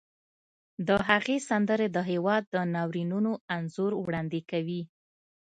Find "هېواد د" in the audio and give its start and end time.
2.09-2.55